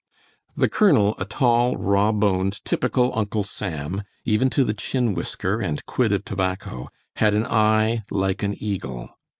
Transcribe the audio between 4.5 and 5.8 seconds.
the chin whisker